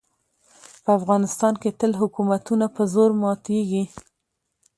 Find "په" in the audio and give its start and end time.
0.83-0.89, 2.75-2.81